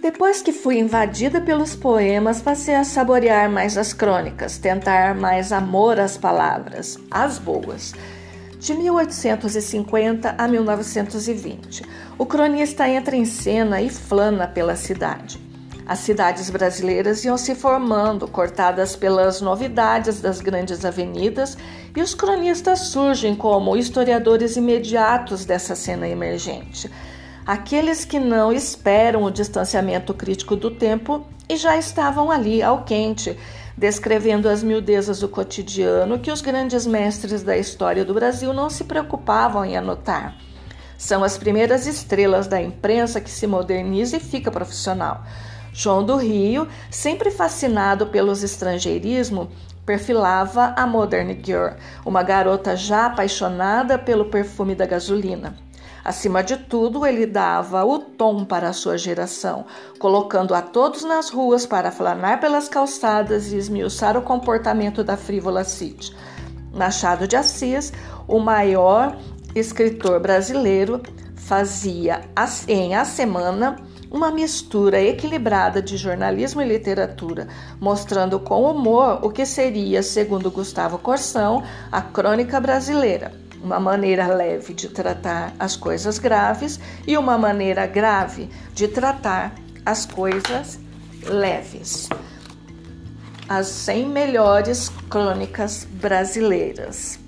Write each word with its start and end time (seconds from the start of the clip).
Depois 0.00 0.40
que 0.40 0.50
fui 0.50 0.78
invadida 0.78 1.42
pelos 1.42 1.76
poemas, 1.76 2.40
passei 2.40 2.74
a 2.74 2.84
saborear 2.84 3.50
mais 3.50 3.76
as 3.76 3.92
crônicas, 3.92 4.56
tentar 4.56 5.14
mais 5.14 5.52
amor 5.52 6.00
às 6.00 6.16
palavras, 6.16 6.96
as 7.10 7.38
boas. 7.38 7.92
De 8.58 8.72
1850 8.72 10.36
a 10.38 10.48
1920, 10.48 11.84
o 12.16 12.24
cronista 12.24 12.88
entra 12.88 13.14
em 13.14 13.26
cena 13.26 13.82
e 13.82 13.90
flana 13.90 14.48
pela 14.48 14.74
cidade. 14.74 15.38
As 15.86 15.98
cidades 15.98 16.48
brasileiras 16.48 17.22
iam 17.26 17.36
se 17.36 17.54
formando, 17.54 18.26
cortadas 18.26 18.96
pelas 18.96 19.42
novidades 19.42 20.18
das 20.18 20.40
grandes 20.40 20.82
avenidas, 20.82 21.58
e 21.94 22.00
os 22.00 22.14
cronistas 22.14 22.88
surgem 22.88 23.34
como 23.36 23.76
historiadores 23.76 24.56
imediatos 24.56 25.44
dessa 25.44 25.76
cena 25.76 26.08
emergente 26.08 26.90
aqueles 27.46 28.04
que 28.04 28.18
não 28.18 28.52
esperam 28.52 29.22
o 29.22 29.30
distanciamento 29.30 30.12
crítico 30.14 30.56
do 30.56 30.70
tempo 30.70 31.26
e 31.48 31.56
já 31.56 31.76
estavam 31.76 32.30
ali 32.30 32.62
ao 32.62 32.84
quente, 32.84 33.36
descrevendo 33.76 34.48
as 34.48 34.62
miudezas 34.62 35.20
do 35.20 35.28
cotidiano 35.28 36.18
que 36.18 36.30
os 36.30 36.40
grandes 36.40 36.86
mestres 36.86 37.42
da 37.42 37.56
história 37.56 38.04
do 38.04 38.14
Brasil 38.14 38.52
não 38.52 38.70
se 38.70 38.84
preocupavam 38.84 39.64
em 39.64 39.76
anotar. 39.76 40.36
São 40.96 41.24
as 41.24 41.38
primeiras 41.38 41.86
estrelas 41.86 42.46
da 42.46 42.60
imprensa 42.60 43.20
que 43.20 43.30
se 43.30 43.46
moderniza 43.46 44.18
e 44.18 44.20
fica 44.20 44.50
profissional. 44.50 45.24
João 45.72 46.04
do 46.04 46.16
Rio, 46.16 46.68
sempre 46.90 47.30
fascinado 47.30 48.08
pelos 48.08 48.42
estrangeirismo, 48.42 49.50
perfilava 49.86 50.74
a 50.76 50.86
Modern 50.86 51.36
Girl, 51.42 51.74
uma 52.04 52.22
garota 52.22 52.76
já 52.76 53.06
apaixonada 53.06 53.98
pelo 53.98 54.26
perfume 54.26 54.74
da 54.74 54.84
gasolina. 54.84 55.56
Acima 56.04 56.42
de 56.42 56.56
tudo, 56.56 57.04
ele 57.04 57.26
dava 57.26 57.84
o 57.84 57.98
tom 57.98 58.44
para 58.44 58.70
a 58.70 58.72
sua 58.72 58.96
geração, 58.96 59.66
colocando 59.98 60.54
a 60.54 60.62
todos 60.62 61.04
nas 61.04 61.28
ruas 61.28 61.66
para 61.66 61.92
flanar 61.92 62.40
pelas 62.40 62.68
calçadas 62.68 63.52
e 63.52 63.56
esmiuçar 63.56 64.16
o 64.16 64.22
comportamento 64.22 65.04
da 65.04 65.16
frívola 65.16 65.62
City. 65.62 66.14
Machado 66.72 67.28
de 67.28 67.36
Assis, 67.36 67.92
o 68.26 68.38
maior 68.38 69.16
escritor 69.54 70.20
brasileiro, 70.20 71.02
fazia 71.36 72.22
em 72.68 72.94
A 72.94 73.04
Semana 73.04 73.76
uma 74.10 74.30
mistura 74.30 75.00
equilibrada 75.00 75.82
de 75.82 75.96
jornalismo 75.96 76.62
e 76.62 76.68
literatura, 76.68 77.46
mostrando 77.80 78.40
com 78.40 78.62
humor 78.64 79.20
o 79.22 79.30
que 79.30 79.44
seria, 79.44 80.02
segundo 80.02 80.50
Gustavo 80.50 80.98
Corsão, 80.98 81.62
a 81.92 82.00
crônica 82.00 82.60
brasileira 82.60 83.32
uma 83.62 83.78
maneira 83.78 84.26
leve 84.26 84.74
de 84.74 84.88
tratar 84.88 85.54
as 85.58 85.76
coisas 85.76 86.18
graves 86.18 86.80
e 87.06 87.16
uma 87.16 87.36
maneira 87.36 87.86
grave 87.86 88.48
de 88.74 88.88
tratar 88.88 89.54
as 89.84 90.06
coisas 90.06 90.78
leves. 91.24 92.08
As 93.48 93.66
100 93.66 94.08
melhores 94.08 94.90
crônicas 95.08 95.84
brasileiras. 95.84 97.18